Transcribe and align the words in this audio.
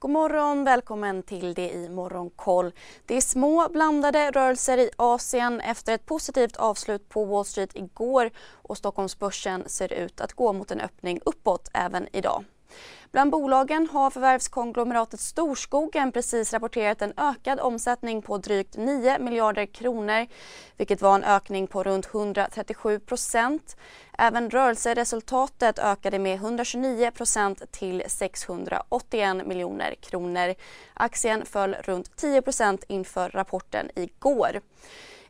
God 0.00 0.10
morgon, 0.10 0.64
välkommen 0.64 1.22
till 1.22 1.54
det 1.54 1.70
i 1.70 1.88
Morgonkoll. 1.88 2.72
Det 3.06 3.16
är 3.16 3.20
små 3.20 3.68
blandade 3.68 4.30
rörelser 4.30 4.78
i 4.78 4.90
Asien 4.96 5.60
efter 5.60 5.94
ett 5.94 6.06
positivt 6.06 6.56
avslut 6.56 7.08
på 7.08 7.24
Wall 7.24 7.44
Street 7.44 7.76
igår 7.76 8.30
och 8.50 8.76
Stockholmsbörsen 8.76 9.68
ser 9.68 9.92
ut 9.92 10.20
att 10.20 10.32
gå 10.32 10.52
mot 10.52 10.70
en 10.70 10.80
öppning 10.80 11.20
uppåt 11.24 11.68
även 11.74 12.08
idag. 12.12 12.44
Bland 13.12 13.30
bolagen 13.30 13.88
har 13.92 14.10
förvärvskonglomeratet 14.10 15.20
Storskogen 15.20 16.12
precis 16.12 16.52
rapporterat 16.52 17.02
en 17.02 17.12
ökad 17.16 17.60
omsättning 17.60 18.22
på 18.22 18.38
drygt 18.38 18.76
9 18.76 19.18
miljarder 19.18 19.66
kronor 19.66 20.26
vilket 20.76 21.02
var 21.02 21.14
en 21.14 21.24
ökning 21.24 21.66
på 21.66 21.82
runt 21.82 22.06
137 22.06 23.00
procent. 23.00 23.76
Även 24.18 24.50
rörelseresultatet 24.50 25.78
ökade 25.78 26.18
med 26.18 26.34
129 26.34 27.10
procent 27.10 27.72
till 27.72 28.02
681 28.06 29.46
miljoner 29.46 29.94
kronor. 29.94 30.54
Aktien 30.94 31.46
föll 31.46 31.74
runt 31.74 32.16
10 32.16 32.42
procent 32.42 32.84
inför 32.88 33.30
rapporten 33.30 33.90
igår. 33.94 34.60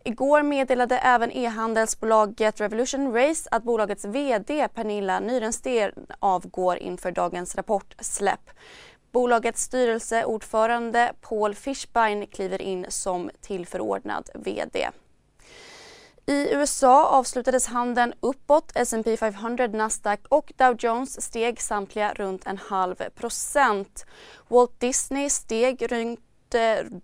Igår 0.08 0.42
meddelade 0.42 0.98
även 0.98 1.32
e-handelsbolaget 1.32 2.60
Revolution 2.60 3.12
Race 3.12 3.48
att 3.50 3.62
bolagets 3.62 4.04
VD 4.04 4.68
Pernilla 4.68 5.20
Nyrensten 5.20 5.92
avgår 6.18 6.76
inför 6.76 7.10
dagens 7.10 7.54
rapportsläpp. 7.54 8.50
Bolagets 9.12 9.62
styrelseordförande 9.62 11.12
Paul 11.20 11.54
Fischbein 11.54 12.26
kliver 12.26 12.62
in 12.62 12.86
som 12.88 13.30
tillförordnad 13.40 14.30
VD. 14.34 14.88
I 16.26 16.54
USA 16.54 17.06
avslutades 17.06 17.66
handeln 17.66 18.14
uppåt. 18.20 18.72
S&P 18.74 19.16
500, 19.16 19.66
Nasdaq 19.66 20.20
och 20.28 20.52
Dow 20.56 20.76
Jones 20.78 21.22
steg 21.22 21.60
samtliga 21.60 22.12
runt 22.14 22.46
en 22.46 22.58
halv 22.58 22.94
procent. 22.94 24.06
Walt 24.48 24.80
Disney 24.80 25.30
steg 25.30 25.92
runt 25.92 26.20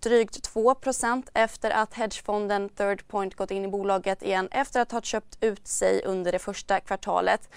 drygt 0.01 0.49
2% 0.53 1.29
efter 1.33 1.71
att 1.71 1.93
hedgefonden 1.93 2.69
Third 2.69 3.07
Point 3.07 3.35
gått 3.35 3.51
in 3.51 3.65
i 3.65 3.67
bolaget 3.67 4.23
igen 4.23 4.47
efter 4.51 4.81
att 4.81 4.91
ha 4.91 5.01
köpt 5.01 5.37
ut 5.43 5.67
sig 5.67 6.01
under 6.05 6.31
det 6.31 6.39
första 6.39 6.79
kvartalet. 6.79 7.49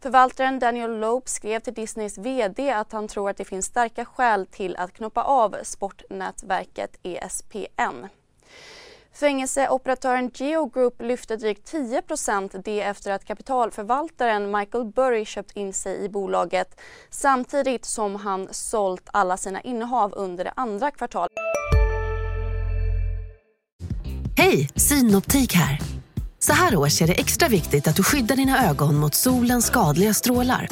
Förvaltaren 0.00 0.58
Daniel 0.58 0.98
Loeb 0.98 1.28
skrev 1.28 1.60
till 1.60 1.74
Disneys 1.74 2.18
VD 2.18 2.70
att 2.70 2.92
han 2.92 3.08
tror 3.08 3.30
att 3.30 3.36
det 3.36 3.44
finns 3.44 3.66
starka 3.66 4.04
skäl 4.04 4.46
till 4.46 4.76
att 4.76 4.92
knoppa 4.92 5.22
av 5.22 5.56
sportnätverket 5.62 6.98
ESPN. 7.02 8.06
Fängelseoperatören 9.20 10.30
Geo 10.34 10.66
Group 10.66 11.02
lyfte 11.02 11.36
drygt 11.36 11.66
10 11.66 12.02
det 12.64 12.80
efter 12.80 13.10
att 13.12 13.24
kapitalförvaltaren 13.24 14.50
Michael 14.50 14.84
Burry 14.84 15.24
köpt 15.24 15.56
in 15.56 15.72
sig 15.72 16.04
i 16.04 16.08
bolaget 16.08 16.80
samtidigt 17.10 17.84
som 17.84 18.16
han 18.16 18.48
sålt 18.50 19.08
alla 19.12 19.36
sina 19.36 19.60
innehav 19.60 20.12
under 20.16 20.44
det 20.44 20.52
andra 20.56 20.90
kvartalet. 20.90 21.32
Hej, 24.38 24.68
Synoptik 24.76 25.54
här. 25.54 25.80
Så 26.38 26.52
här 26.52 26.76
års 26.76 27.02
är 27.02 27.06
det 27.06 27.20
extra 27.20 27.48
viktigt 27.48 27.88
att 27.88 27.96
du 27.96 28.02
skyddar 28.02 28.36
dina 28.36 28.70
ögon 28.70 28.96
mot 28.96 29.14
solens 29.14 29.66
skadliga 29.66 30.14
strålar. 30.14 30.68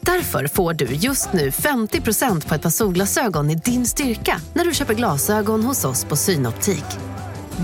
Därför 0.00 0.46
får 0.46 0.74
du 0.74 0.84
just 0.84 1.32
nu 1.32 1.50
50% 1.50 2.48
på 2.48 2.54
ett 2.54 2.62
par 2.62 2.70
solglasögon 2.70 3.50
i 3.50 3.54
din 3.54 3.86
styrka 3.86 4.40
när 4.54 4.64
du 4.64 4.74
köper 4.74 4.94
glasögon 4.94 5.64
hos 5.64 5.84
oss 5.84 6.04
på 6.04 6.16
Synoptik. 6.16 6.84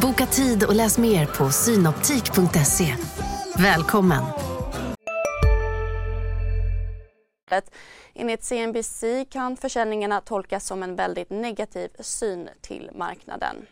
Boka 0.00 0.26
tid 0.26 0.64
och 0.64 0.74
läs 0.74 0.98
mer 0.98 1.26
på 1.26 1.50
synoptik.se. 1.50 2.96
Välkommen! 3.56 4.22
Enligt 8.14 8.44
CNBC 8.44 9.04
kan 9.30 9.56
försäljningarna 9.56 10.20
tolkas 10.20 10.66
som 10.66 10.82
en 10.82 10.96
väldigt 10.96 11.30
negativ 11.30 11.90
syn 12.00 12.48
till 12.60 12.90
marknaden. 12.94 13.66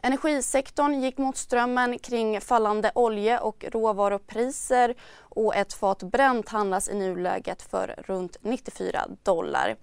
Energisektorn 0.00 1.00
gick 1.00 1.18
mot 1.18 1.36
strömmen 1.36 1.98
kring 1.98 2.40
fallande 2.40 2.92
olje 2.94 3.38
och 3.38 3.64
råvarupriser 3.68 4.94
och 5.18 5.56
ett 5.56 5.72
fat 5.72 6.02
bränt 6.02 6.48
handlas 6.48 6.88
i 6.88 6.94
nuläget 6.94 7.62
för 7.62 7.94
runt 8.06 8.36
94 8.40 9.06
dollar. 9.22 9.76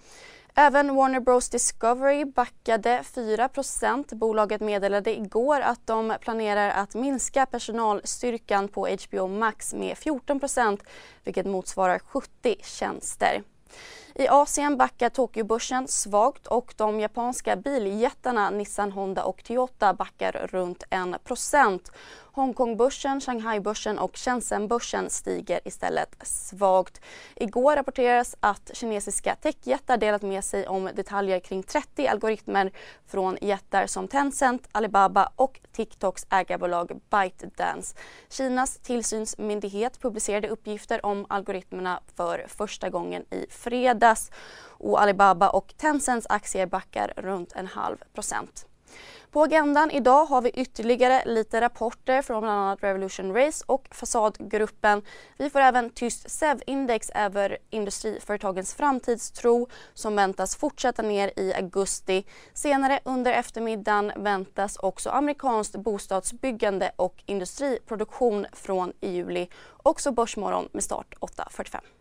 Även 0.55 0.95
Warner 0.95 1.19
Bros. 1.19 1.49
Discovery 1.49 2.25
backade 2.25 3.01
4% 3.13 4.15
Bolaget 4.15 4.61
meddelade 4.61 5.17
igår 5.17 5.61
att 5.61 5.87
de 5.87 6.13
planerar 6.21 6.69
att 6.69 6.95
minska 6.95 7.45
personalstyrkan 7.45 8.67
på 8.67 8.87
HBO 8.87 9.27
Max 9.27 9.73
med 9.73 9.97
14% 9.97 10.79
vilket 11.23 11.45
motsvarar 11.45 11.99
70 11.99 12.55
tjänster. 12.63 13.43
I 14.15 14.27
Asien 14.27 14.77
backar 14.77 15.09
Tokyobörsen 15.09 15.87
svagt 15.87 16.47
och 16.47 16.73
de 16.77 16.99
japanska 16.99 17.55
biljättarna 17.55 18.49
Nissan, 18.49 18.91
Honda 18.91 19.23
och 19.23 19.43
Toyota 19.43 19.93
backar 19.93 20.31
runt 20.31 20.83
1 20.89 21.23
Hongkongbörsen, 22.33 23.21
Shanghaibörsen 23.21 23.99
och 23.99 24.17
Shenzhenbörsen 24.17 25.09
stiger 25.09 25.59
istället 25.65 26.15
svagt. 26.27 27.01
Igår 27.35 27.75
rapporterades 27.75 28.35
att 28.39 28.71
kinesiska 28.73 29.35
techjättar 29.35 29.97
delat 29.97 30.21
med 30.21 30.43
sig 30.43 30.67
om 30.67 30.89
detaljer 30.95 31.39
kring 31.39 31.63
30 31.63 32.07
algoritmer 32.07 32.71
från 33.05 33.37
jättar 33.41 33.87
som 33.87 34.07
Tencent, 34.07 34.67
Alibaba 34.71 35.31
och 35.35 35.59
TikToks 35.71 36.25
ägarbolag 36.29 37.01
ByteDance. 37.09 37.95
Kinas 38.29 38.77
tillsynsmyndighet 38.77 40.01
publicerade 40.01 40.47
uppgifter 40.47 41.05
om 41.05 41.25
algoritmerna 41.29 42.01
för 42.15 42.45
första 42.47 42.89
gången 42.89 43.25
i 43.29 43.45
fredags 43.49 44.31
och 44.63 45.01
Alibaba 45.01 45.49
och 45.49 45.73
Tencents 45.77 46.27
aktier 46.29 46.65
backar 46.65 47.13
runt 47.17 47.53
en 47.55 47.67
halv 47.67 47.97
procent. 48.13 48.65
På 49.31 49.43
agendan 49.43 49.91
idag 49.91 50.25
har 50.25 50.41
vi 50.41 50.49
ytterligare 50.49 51.23
lite 51.25 51.61
rapporter 51.61 52.21
från 52.21 52.41
bland 52.41 52.59
annat 52.59 52.83
Revolution 52.83 53.33
Race 53.33 53.63
och 53.67 53.87
Fasadgruppen. 53.91 55.01
Vi 55.37 55.49
får 55.49 55.59
även 55.59 55.89
tyst 55.89 56.29
SEV-index 56.29 57.09
över 57.15 57.57
industriföretagens 57.69 58.73
framtidstro 58.73 59.67
som 59.93 60.15
väntas 60.15 60.55
fortsätta 60.55 61.01
ner 61.01 61.31
i 61.35 61.53
augusti. 61.53 62.25
Senare 62.53 62.99
under 63.03 63.33
eftermiddagen 63.33 64.11
väntas 64.15 64.77
också 64.77 65.09
amerikanskt 65.09 65.75
bostadsbyggande 65.75 66.91
och 66.95 67.23
industriproduktion 67.25 68.45
från 68.53 68.93
i 68.99 69.09
juli. 69.09 69.49
Också 69.83 70.11
Börsmorgon 70.11 70.69
med 70.71 70.83
start 70.83 71.15
8.45. 71.19 72.00